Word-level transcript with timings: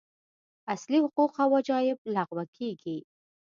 اصلي 0.73 0.97
حقوق 1.03 1.33
او 1.43 1.49
وجایب 1.55 1.97
لغوه 2.15 2.45
کېږي. 2.57 2.97